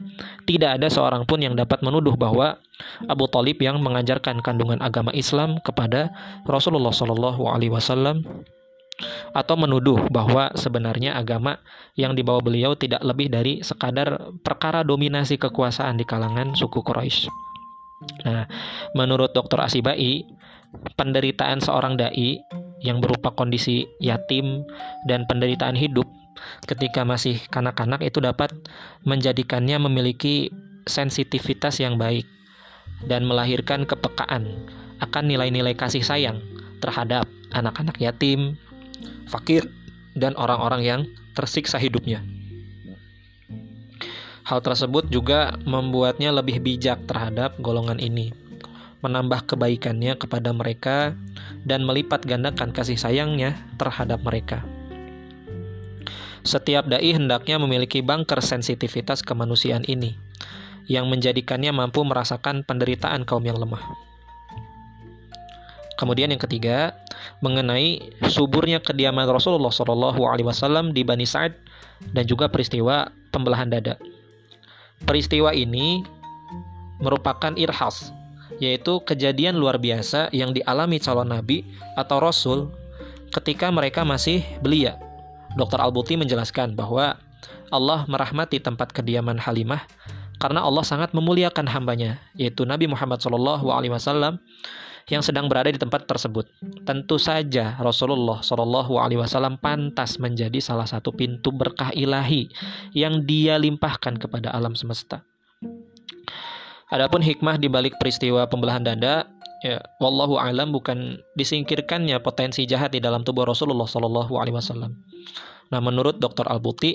tidak 0.49 0.81
ada 0.81 0.89
seorang 0.89 1.29
pun 1.29 1.45
yang 1.45 1.53
dapat 1.53 1.85
menuduh 1.85 2.17
bahwa 2.17 2.57
Abu 3.13 3.29
Talib 3.29 3.61
yang 3.61 3.77
mengajarkan 3.85 4.41
kandungan 4.41 4.81
agama 4.81 5.13
Islam 5.13 5.61
kepada 5.61 6.17
Rasulullah 6.49 6.97
Shallallahu 6.97 7.45
Alaihi 7.45 7.77
Wasallam 7.77 8.25
atau 9.37 9.55
menuduh 9.61 10.09
bahwa 10.09 10.49
sebenarnya 10.57 11.17
agama 11.17 11.61
yang 11.99 12.17
dibawa 12.17 12.41
beliau 12.41 12.73
tidak 12.73 13.05
lebih 13.05 13.29
dari 13.29 13.61
sekadar 13.61 14.33
perkara 14.41 14.81
dominasi 14.81 15.37
kekuasaan 15.37 16.01
di 16.01 16.05
kalangan 16.09 16.57
suku 16.57 16.81
Quraisy. 16.81 17.29
Nah, 18.25 18.45
menurut 18.97 19.33
Dr. 19.33 19.61
Asibai, 19.61 20.25
penderitaan 20.97 21.61
seorang 21.61 21.97
dai 21.97 22.41
yang 22.85 23.01
berupa 23.01 23.33
kondisi 23.33 23.89
yatim 24.01 24.65
dan 25.09 25.25
penderitaan 25.25 25.77
hidup 25.77 26.05
ketika 26.69 27.05
masih 27.09 27.41
kanak-kanak 27.49 28.05
itu 28.05 28.21
dapat 28.21 28.53
menjadikannya 29.09 29.81
memiliki 29.81 30.53
sensitivitas 30.85 31.81
yang 31.81 31.97
baik 31.97 32.29
dan 33.09 33.25
melahirkan 33.25 33.89
kepekaan 33.89 34.69
akan 35.01 35.25
nilai-nilai 35.29 35.73
kasih 35.77 36.05
sayang 36.05 36.41
terhadap 36.81 37.25
anak-anak 37.53 37.97
yatim, 38.01 38.61
fakir, 39.29 39.69
dan 40.17 40.33
orang-orang 40.37 40.83
yang 40.83 41.01
tersiksa 41.37 41.77
hidupnya. 41.77 42.25
Hal 44.47 44.63
tersebut 44.63 45.11
juga 45.11 45.59
membuatnya 45.67 46.31
lebih 46.31 46.63
bijak 46.63 47.05
terhadap 47.11 47.59
golongan 47.59 47.99
ini 47.99 48.47
menambah 49.07 49.55
kebaikannya 49.55 50.17
kepada 50.17 50.51
mereka, 50.51 51.15
dan 51.63 51.87
melipat 51.87 52.25
gandakan 52.25 52.75
kasih 52.75 52.97
sayangnya 52.99 53.55
terhadap 53.77 54.19
mereka. 54.27 54.67
Setiap 56.47 56.87
dai 56.87 57.11
hendaknya 57.15 57.59
memiliki 57.59 58.03
bangker 58.03 58.39
sensitivitas 58.43 59.23
kemanusiaan 59.23 59.87
ini, 59.87 60.19
yang 60.87 61.11
menjadikannya 61.11 61.75
mampu 61.75 62.07
merasakan 62.07 62.63
penderitaan 62.63 63.27
kaum 63.27 63.43
yang 63.47 63.59
lemah. 63.59 64.06
Kemudian 65.97 66.29
yang 66.29 66.41
ketiga, 66.41 66.93
mengenai 67.41 68.13
suburnya 68.29 68.85
kediaman 68.85 69.25
Rasulullah 69.25 69.73
SAW 69.73 70.93
di 70.93 71.03
Bani 71.03 71.25
Sa'id 71.25 71.57
dan 72.13 72.29
juga 72.29 72.53
peristiwa 72.53 73.09
pembelahan 73.33 73.73
dada. 73.73 73.97
Peristiwa 75.05 75.57
ini 75.57 76.05
merupakan 77.01 77.53
irhas 77.57 78.13
yaitu 78.57 79.05
kejadian 79.05 79.61
luar 79.61 79.77
biasa 79.77 80.33
yang 80.33 80.57
dialami 80.57 80.97
calon 80.97 81.29
nabi 81.29 81.69
atau 81.93 82.17
rasul 82.23 82.73
ketika 83.35 83.69
mereka 83.69 84.01
masih 84.01 84.41
belia. 84.65 84.97
Dr. 85.57 85.81
Al-Buti 85.81 86.17
menjelaskan 86.17 86.73
bahwa 86.73 87.21
Allah 87.73 88.05
merahmati 88.09 88.61
tempat 88.61 88.93
kediaman 88.93 89.41
Halimah 89.41 89.85
karena 90.37 90.61
Allah 90.61 90.85
sangat 90.85 91.17
memuliakan 91.17 91.65
hambanya, 91.73 92.21
yaitu 92.37 92.69
Nabi 92.69 92.85
Muhammad 92.85 93.25
SAW 93.25 93.65
yang 95.07 95.23
sedang 95.23 95.47
berada 95.47 95.71
di 95.71 95.79
tempat 95.79 96.05
tersebut. 96.11 96.51
Tentu 96.83 97.17
saja 97.17 97.79
Rasulullah 97.79 98.43
SAW 98.43 99.59
pantas 99.63 100.19
menjadi 100.19 100.59
salah 100.59 100.87
satu 100.87 101.15
pintu 101.15 101.55
berkah 101.55 101.95
ilahi 101.95 102.51
yang 102.91 103.23
dia 103.23 103.55
limpahkan 103.55 104.19
kepada 104.19 104.51
alam 104.51 104.75
semesta. 104.75 105.23
Adapun 106.91 107.23
hikmah 107.23 107.59
di 107.59 107.67
balik 107.67 107.99
peristiwa 107.99 108.47
pembelahan 108.47 108.83
dada, 108.83 109.27
ya 109.63 109.83
wallahu 109.99 110.39
alam 110.39 110.71
bukan 110.71 111.19
disingkirkannya 111.35 112.19
potensi 112.23 112.63
jahat 112.67 112.95
di 112.95 113.03
dalam 113.03 113.27
tubuh 113.27 113.47
Rasulullah 113.47 113.91
Shallallahu 113.91 114.39
alaihi 114.39 114.55
wasallam. 114.55 114.95
Nah, 115.67 115.83
menurut 115.83 116.23
Dr. 116.23 116.47
Al-Buti, 116.47 116.95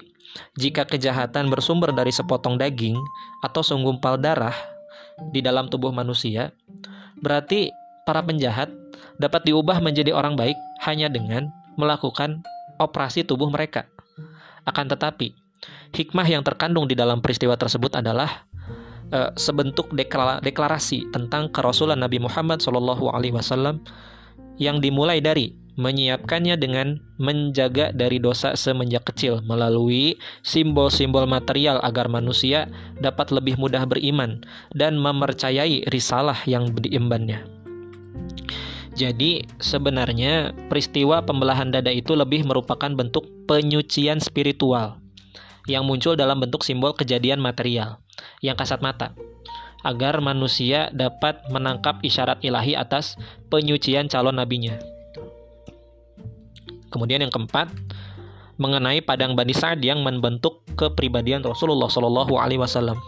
jika 0.55 0.87
kejahatan 0.87 1.51
bersumber 1.51 1.91
dari 1.91 2.11
sepotong 2.15 2.55
daging 2.55 2.95
atau 3.43 3.59
senggumpal 3.59 4.15
darah 4.15 4.55
di 5.35 5.43
dalam 5.43 5.67
tubuh 5.67 5.91
manusia, 5.91 6.55
berarti 7.19 7.67
para 8.05 8.21
penjahat 8.23 8.71
dapat 9.21 9.45
diubah 9.45 9.77
menjadi 9.83 10.15
orang 10.15 10.33
baik 10.33 10.57
hanya 10.85 11.07
dengan 11.07 11.53
melakukan 11.77 12.41
operasi 12.81 13.21
tubuh 13.21 13.47
mereka. 13.53 13.85
Akan 14.65 14.89
tetapi, 14.89 15.33
hikmah 15.93 16.25
yang 16.25 16.41
terkandung 16.41 16.89
di 16.89 16.97
dalam 16.97 17.21
peristiwa 17.21 17.53
tersebut 17.57 17.97
adalah 17.97 18.45
uh, 19.13 19.29
sebentuk 19.37 19.93
deklarasi 20.41 21.09
tentang 21.13 21.49
kerasulan 21.53 22.01
Nabi 22.01 22.17
Muhammad 22.17 22.61
Wasallam 22.61 23.85
yang 24.57 24.81
dimulai 24.81 25.21
dari 25.21 25.57
menyiapkannya 25.79 26.59
dengan 26.59 26.99
menjaga 27.15 27.95
dari 27.95 28.19
dosa 28.19 28.59
semenjak 28.59 29.07
kecil 29.07 29.39
melalui 29.47 30.19
simbol-simbol 30.43 31.23
material 31.25 31.79
agar 31.81 32.11
manusia 32.11 32.67
dapat 32.99 33.31
lebih 33.31 33.55
mudah 33.55 33.87
beriman 33.87 34.43
dan 34.75 34.99
mempercayai 34.99 35.87
risalah 35.87 36.37
yang 36.43 36.75
diembannya. 36.75 37.60
Jadi 38.91 39.47
sebenarnya 39.57 40.51
peristiwa 40.67 41.23
pembelahan 41.23 41.71
dada 41.71 41.89
itu 41.89 42.11
lebih 42.11 42.43
merupakan 42.43 42.91
bentuk 42.91 43.23
penyucian 43.47 44.19
spiritual 44.19 44.99
yang 45.65 45.87
muncul 45.87 46.19
dalam 46.19 46.43
bentuk 46.43 46.65
simbol 46.65 46.91
kejadian 46.91 47.39
material 47.39 48.03
yang 48.43 48.59
kasat 48.59 48.83
mata 48.83 49.15
agar 49.81 50.21
manusia 50.21 50.93
dapat 50.93 51.41
menangkap 51.49 52.03
isyarat 52.05 52.43
ilahi 52.45 52.77
atas 52.77 53.17
penyucian 53.49 54.05
calon 54.11 54.37
nabinya. 54.37 54.77
Kemudian 56.91 57.23
yang 57.23 57.33
keempat, 57.33 57.71
mengenai 58.61 59.01
padang 59.01 59.33
Bani 59.33 59.55
Sa'ad 59.57 59.81
yang 59.81 60.05
membentuk 60.05 60.61
kepribadian 60.77 61.41
Rasulullah 61.41 61.89
Shallallahu 61.89 62.37
Alaihi 62.37 62.61
Wasallam. 62.61 62.99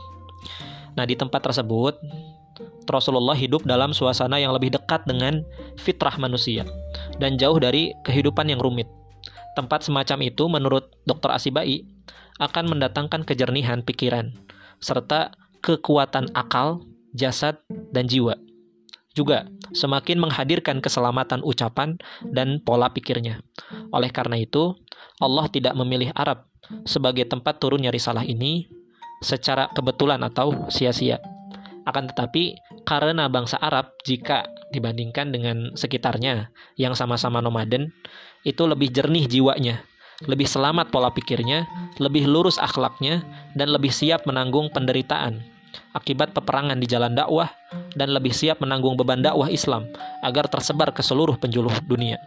Nah 0.98 1.06
di 1.06 1.14
tempat 1.14 1.46
tersebut 1.46 2.00
Rasulullah 2.86 3.36
hidup 3.38 3.66
dalam 3.66 3.96
suasana 3.96 4.38
yang 4.38 4.54
lebih 4.54 4.74
dekat 4.74 5.06
dengan 5.08 5.42
fitrah 5.80 6.16
manusia 6.22 6.68
dan 7.18 7.38
jauh 7.38 7.58
dari 7.58 7.96
kehidupan 8.06 8.50
yang 8.50 8.62
rumit. 8.62 8.88
Tempat 9.54 9.86
semacam 9.86 10.20
itu 10.26 10.44
menurut 10.50 10.90
Dr. 11.06 11.30
Asibai 11.34 11.86
akan 12.42 12.74
mendatangkan 12.74 13.22
kejernihan 13.22 13.86
pikiran 13.86 14.34
serta 14.82 15.32
kekuatan 15.64 16.34
akal, 16.36 16.84
jasad, 17.16 17.62
dan 17.94 18.10
jiwa. 18.10 18.36
Juga 19.14 19.46
semakin 19.72 20.18
menghadirkan 20.18 20.82
keselamatan 20.82 21.46
ucapan 21.46 22.02
dan 22.34 22.60
pola 22.66 22.90
pikirnya. 22.90 23.46
Oleh 23.94 24.10
karena 24.10 24.42
itu, 24.42 24.74
Allah 25.22 25.46
tidak 25.54 25.78
memilih 25.78 26.10
Arab 26.18 26.50
sebagai 26.84 27.30
tempat 27.30 27.62
turunnya 27.62 27.94
risalah 27.94 28.26
ini 28.26 28.66
secara 29.22 29.70
kebetulan 29.72 30.20
atau 30.26 30.68
sia-sia. 30.68 31.22
Akan 31.84 32.08
tetapi, 32.08 32.56
karena 32.88 33.28
bangsa 33.28 33.60
Arab 33.60 33.92
jika 34.08 34.48
dibandingkan 34.72 35.36
dengan 35.36 35.76
sekitarnya 35.76 36.50
yang 36.80 36.96
sama-sama 36.96 37.44
nomaden, 37.44 37.92
itu 38.48 38.64
lebih 38.64 38.92
jernih 38.92 39.28
jiwanya 39.28 39.84
lebih 40.24 40.48
selamat 40.48 40.94
pola 40.94 41.12
pikirnya, 41.12 41.68
lebih 42.00 42.30
lurus 42.30 42.62
akhlaknya, 42.62 43.26
dan 43.58 43.74
lebih 43.74 43.92
siap 43.92 44.24
menanggung 44.24 44.72
penderitaan 44.72 45.44
akibat 45.98 46.38
peperangan 46.38 46.78
di 46.78 46.86
jalan 46.86 47.18
dakwah 47.18 47.50
dan 47.98 48.14
lebih 48.14 48.30
siap 48.30 48.62
menanggung 48.62 48.94
beban 48.94 49.26
dakwah 49.26 49.50
Islam 49.50 49.90
agar 50.22 50.46
tersebar 50.46 50.94
ke 50.94 51.02
seluruh 51.02 51.38
penjuru 51.38 51.70
dunia. 51.90 52.22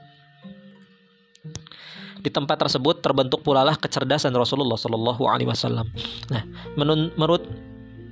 Di 2.19 2.31
tempat 2.35 2.59
tersebut 2.59 3.07
terbentuk 3.07 3.47
pula 3.47 3.63
lah 3.63 3.79
kecerdasan 3.79 4.35
Rasulullah 4.35 4.75
Shallallahu 4.75 5.31
Alaihi 5.31 5.47
Wasallam. 5.47 5.87
Nah, 6.27 6.43
menurut 6.75 7.47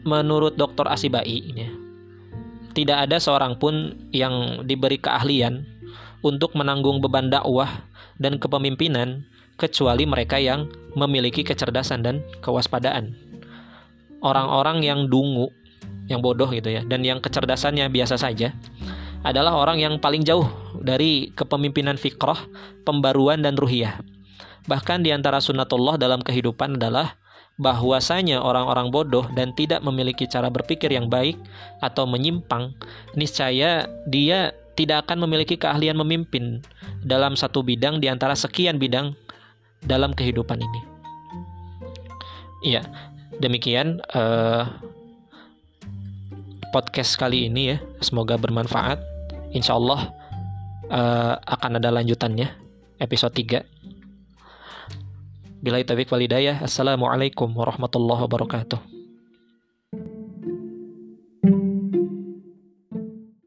menurut 0.04 0.54
Dr. 0.54 0.86
Asibai 0.86 1.26
ini, 1.26 1.66
tidak 2.76 3.08
ada 3.08 3.16
seorang 3.18 3.56
pun 3.56 3.96
yang 4.12 4.66
diberi 4.68 5.00
keahlian 5.00 5.64
untuk 6.24 6.56
menanggung 6.56 7.04
beban 7.04 7.28
dakwah 7.28 7.84
dan 8.20 8.40
kepemimpinan 8.40 9.24
kecuali 9.54 10.04
mereka 10.04 10.40
yang 10.40 10.66
memiliki 10.98 11.42
kecerdasan 11.46 12.02
dan 12.02 12.16
kewaspadaan. 12.42 13.14
Orang-orang 14.24 14.80
yang 14.82 15.06
dungu, 15.06 15.52
yang 16.08 16.24
bodoh 16.24 16.48
gitu 16.48 16.72
ya, 16.72 16.82
dan 16.84 17.04
yang 17.04 17.20
kecerdasannya 17.20 17.86
biasa 17.92 18.16
saja 18.16 18.56
adalah 19.24 19.56
orang 19.56 19.80
yang 19.80 19.94
paling 19.96 20.20
jauh 20.20 20.48
dari 20.84 21.32
kepemimpinan 21.32 21.96
fikrah, 21.96 22.36
pembaruan 22.84 23.40
dan 23.40 23.56
ruhiyah. 23.56 24.00
Bahkan 24.64 25.04
di 25.04 25.12
antara 25.12 25.40
sunnatullah 25.40 26.00
dalam 26.00 26.24
kehidupan 26.24 26.80
adalah 26.80 27.20
bahwasanya 27.54 28.42
orang-orang 28.42 28.90
bodoh 28.90 29.26
dan 29.38 29.54
tidak 29.54 29.78
memiliki 29.86 30.26
cara 30.26 30.50
berpikir 30.50 30.90
yang 30.90 31.06
baik 31.06 31.38
atau 31.78 32.02
menyimpang, 32.02 32.74
niscaya 33.14 33.86
dia 34.10 34.50
tidak 34.74 35.06
akan 35.06 35.22
memiliki 35.26 35.54
keahlian 35.54 35.94
memimpin 35.94 36.58
dalam 37.06 37.38
satu 37.38 37.62
bidang 37.62 38.02
di 38.02 38.10
antara 38.10 38.34
sekian 38.34 38.82
bidang 38.82 39.14
dalam 39.86 40.10
kehidupan 40.10 40.58
ini. 40.58 40.80
Iya, 42.64 42.82
demikian 43.38 44.02
uh, 44.16 44.66
podcast 46.74 47.14
kali 47.14 47.46
ini 47.46 47.76
ya. 47.76 47.78
Semoga 48.02 48.34
bermanfaat. 48.34 48.98
Insya 49.54 49.78
Allah 49.78 50.10
uh, 50.90 51.38
akan 51.38 51.78
ada 51.78 51.94
lanjutannya 51.94 52.50
episode 52.98 53.36
3. 53.36 53.73
Bila 55.64 55.80
taufiq 55.80 56.12
walidayah. 56.12 56.60
Assalamualaikum 56.60 57.48
warahmatullahi 57.56 58.28
wabarakatuh. 58.28 58.93